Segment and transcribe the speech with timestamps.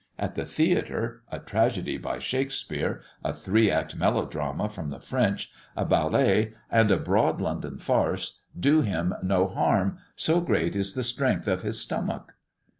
[0.17, 5.85] At the theatre, a tragedy by Shakespeare, a three act melodrama from the French, a
[5.85, 11.47] ballet, and a broad London farce, do him no harm, so great is the strength
[11.47, 12.33] of his stomach."